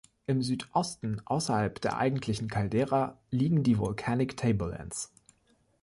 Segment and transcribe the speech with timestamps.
[0.25, 5.11] Im Südosten außerhalb der eigentlichen Caldera liegen die "Volcanic Tablelands".